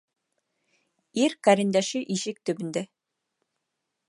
Ир 1.25 1.35
ҡәрендәше 1.49 2.03
ишек 2.17 2.43
төбөндә. 2.51 2.85